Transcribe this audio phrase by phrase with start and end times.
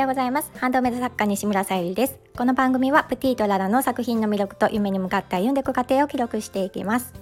[0.00, 0.50] ようございます。
[0.58, 2.18] ハンドメイド作家西村さゆりです。
[2.36, 7.14] この番組はプティとララの作品の魅力と夢に向かって歩んでいく過程を記録していきます。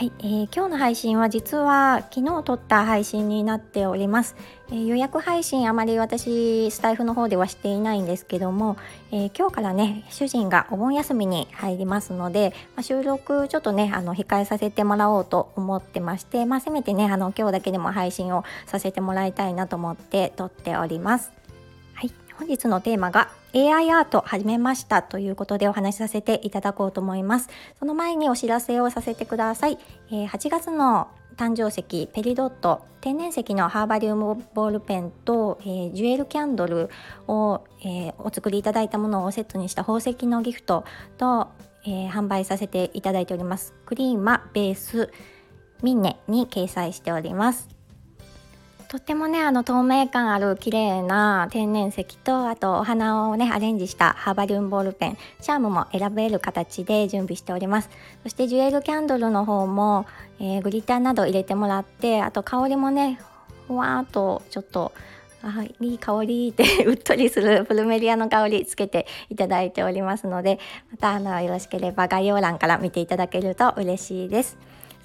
[0.00, 4.34] はい、えー、今日の配信は実は昨日撮った配信になっております、
[4.70, 8.78] えー、予約配信あまり私スタイフの方ではしていないんですけども、
[9.12, 21.39] えー、今日からね主人がお盆休みに入りますので、まあ、収録ちょっとねあの控えさせてもらおうと思ってまして、まあ、せめてねあの今日だけでも配信をさせてもらいたいなと思って撮っております。
[22.40, 27.50] 本日のテーマが AI アート始めましたということでお話しさせていただこうと思います。
[27.78, 29.76] その前にお知らせをさせてください。
[30.10, 36.88] えー、8月の誕生石ペリドット天然石のハーバリウムボールペンと、えー、ジュエルキャンドル
[37.28, 40.86] を、えー、お作りいただいたものをセットにした宝石のギフト
[41.18, 41.48] と、
[41.84, 45.12] えー、販売させていただいておりますクリーマベース
[45.82, 47.79] ミンネに掲載しております
[48.90, 57.90] とってもねあの透明感ある綺麗な天然石とあとお花をねアレンジしたハーバリウムボールペンチャームも選べる形で準備しております。
[58.24, 60.06] そしてジュエルキャンドルの方も、
[60.40, 63.20] えー、グリッターなど入れてもらってあと香りもね
[63.68, 64.90] ふわーっとちょっと
[65.44, 70.58] あいい香りって うっとりするプルメリアの香りつけていただいておりますので
[70.90, 74.58] またあのよろしければ概要欄から見ていただけると嬉しいです。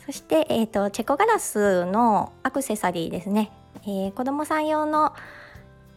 [0.08, 3.52] そして、えーとチェコガラスのアクセサリーですね。
[3.88, 5.14] えー、子供さん用の、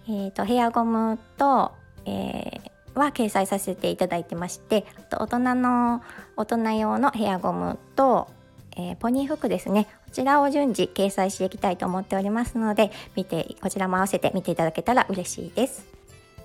[0.09, 1.73] えーと、ヘアゴムと、
[2.05, 6.03] えー、は掲載させていただいてましてあと大人の
[6.37, 8.29] 大人用のヘアゴムと、
[8.77, 15.99] えー、ポニー服ですねこちらを順次掲載していきたいと思っておりますので見てこちらも合わせて見ていただけたら嬉しいです。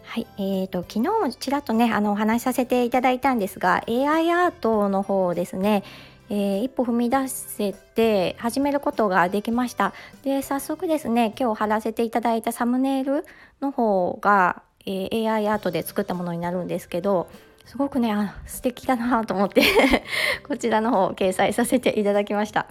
[0.06, 5.84] はい、えーと、昨日もちらっとねあのお話しさせていただいたんですが AI アートの方ですね
[6.36, 9.94] えー、一歩踏み出せて始めることができました。
[10.24, 13.24] で早速ですね今日貼らせていただいたサムネイル
[13.62, 17.30] の方が、えー、AI アートで作ったものになるんですけど
[17.66, 19.62] すごくねあ素敵だなと思って
[20.48, 22.66] こちらの方を掲載させていただきました。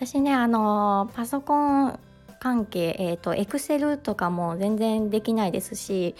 [0.00, 1.98] 私ねあのパソコン
[2.40, 6.14] 関係えっ、ー、とエクセルとかも全然できないですし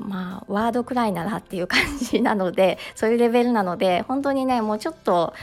[0.00, 5.34] まあワードくらいならっていう感じなのでそういうレベルなので本当にねもうちょっと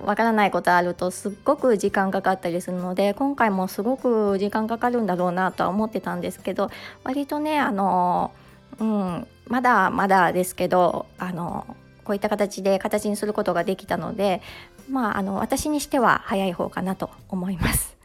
[0.00, 6.70] わからないことあるとすっごく時間かかったりするので今回もすごく時間かかるんだろうなとは思ってたんですけど
[7.04, 8.32] 割とねあの、
[8.78, 11.66] うん、まだまだですけどあの
[12.04, 14.40] こういった形で形にすることができたので
[14.88, 17.96] まああの私にしては早い方かなと思います。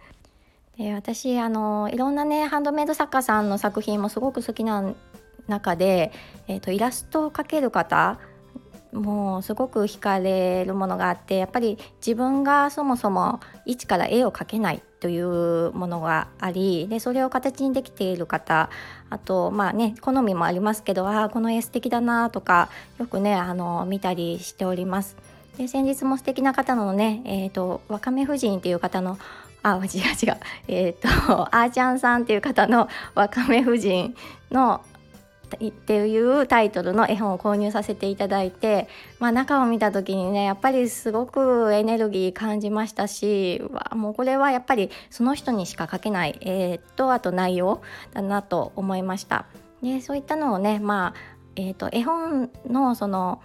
[0.78, 4.94] で私あのいろんなねハンドメイド作家さんの作品もすごく好きな
[5.48, 6.12] 中で、
[6.48, 8.18] えーとイラストを描ける方
[8.94, 18.70] もうすごく惹かれるものがあってやっぱり自分がそもそも一から絵を描けないというものがありでそれを形にできている方
[19.09, 25.18] あとまあね好みもありますけどああこの絵素敵だなとかよくねあの見たりしております。
[25.58, 29.20] で先日も素敵な方のね、えーと、わかめ夫人っていう方の
[29.62, 30.38] あ違う違う
[30.68, 34.16] えっ、ー、とあーちゃんさんっていう方のわかめ夫人
[34.52, 34.84] の
[35.59, 38.88] っていうタイトルの絵本を購入させていただいて、
[39.19, 47.81] まあ、中を見た時にねやっぱりすごくエネルギー感じましたしわもうこれはやっぱりその人にしか描けない絵とあと内容
[48.13, 49.46] だなと思いました。
[49.81, 51.13] でそういったのをね、まあ
[51.56, 53.42] えーと、絵本のその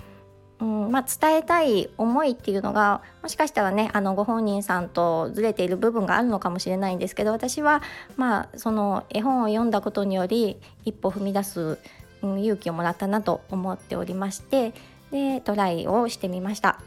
[0.61, 0.91] うん。
[0.91, 7.83] まあ、伝えたい思いっていうのがもしかしたらねあのご本人さんとずれている部分があるのかもしれないんですけど私は
[8.17, 11.79] まあその絵本を読んだことにより一歩踏み出す
[12.23, 14.73] うん、勇気をもらったなと思っておりまして
[15.11, 16.81] でトライをしてみました。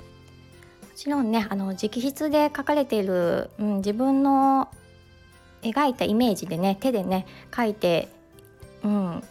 [0.82, 4.70] もちろんねあの直筆で書かれている、うん、自分の
[5.64, 8.10] 描いたイメージでね手でね書いて、
[8.84, 9.24] うん、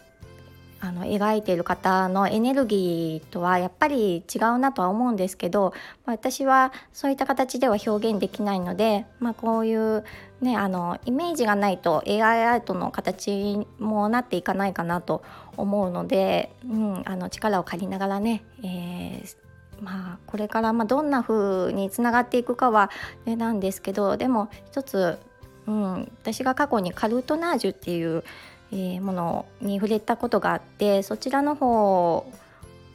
[0.81, 5.73] あの描いている方のエネルギーとはやっぱり違うなとは思うんですけど、
[6.05, 10.03] まあ、私はそういった形では表現できないので、まあ、こういう
[10.41, 15.23] ねあのイメージがないと AI アートの形もなっていかないかなと
[15.55, 19.37] 思うので、うん、あの力を借りながらね、えー
[19.81, 22.89] まあ、これからまどんな風につながっていくかは、
[23.25, 25.19] ね、なんですけどでも一つ、
[25.67, 28.23] うん、私が過去にカルトナージュっていう
[28.71, 32.31] えー、ものに触れたことがあってそちらの方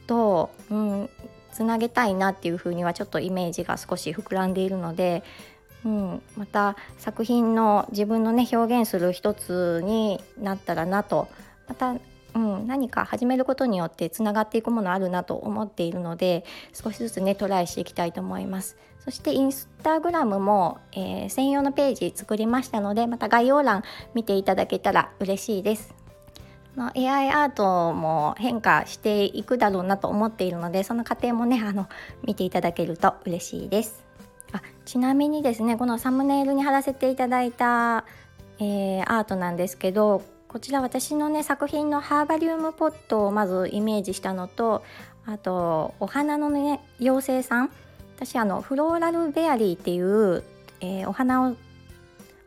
[0.07, 1.09] と、うん、
[1.51, 5.23] つなげたいなっていうふうにはちょっとイメージが少し膨らんでいるので、
[5.85, 11.27] うん、また作品の自分のね表現する一つになったらなと。
[11.67, 11.95] また
[12.37, 25.95] うん、何か始めることによってつながっていくものあるなと思っているので少しずつねトライしていきたいと思いますそしてインスタグラムも、えー、専用のページ作りましたのでまた概要欄見ていただけたら嬉しいです
[26.75, 31.87] の AI アートも変化していくだろうなと思っているのでその過程もねあの
[32.23, 34.05] 見ていただけると嬉しいです。
[34.53, 38.05] あちなみにですねこのサムネイルに貼らせていただいた、
[38.59, 44.83] えー、アートなんですけどこちら私のね作品のハーバリウムポットをまずイメージしたのと
[45.25, 47.71] あとお花のね妖精さん。
[48.17, 50.43] 私あのフローラルベアリーっていう、
[50.81, 51.55] えー、お花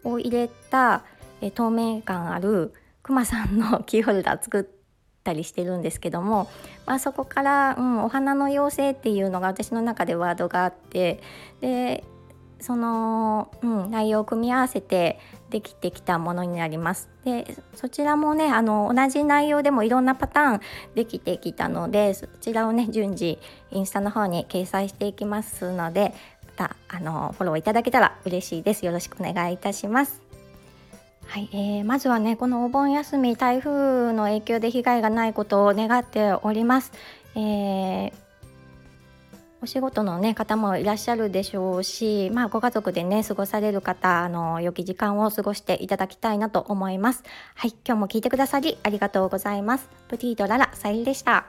[0.02, 1.04] を入れた、
[1.40, 2.74] えー、透明感ある
[3.04, 4.64] くまさんのキーホルダー作っ
[5.22, 6.48] たりしてるんですけども、
[6.86, 11.20] まあ、そこから、うん、お花の妖精っていうのが私の中でワードがあって
[11.60, 12.02] で
[12.60, 15.18] その、うん、内容を組み合わせて
[15.50, 17.08] できてきたものになります。
[17.24, 20.60] でそちらもねあの同じ内容でもいろんなパターン
[20.94, 23.38] できてきたのでそちらをね順次
[23.70, 26.14] インスタの方に掲載していきますので
[26.58, 28.84] またあのフォローいただけたら嬉しいです。
[28.86, 30.22] よろしくお願いいたします。
[31.26, 36.92] はい、えー、まずはねこのお盆休み台風の影響で被害がないことを願っております。
[37.34, 38.29] えー
[39.62, 47.22] お仕事の、ね、方もいらっしゃるでしょうし、まあ、ご家族でね過ごされる方あの良き時間を過ごしていただきたいなと思います。
[47.54, 49.88] はい、今日も聞いてくださりありがとうございます。
[50.08, 51.46] プティートララさゆりでした。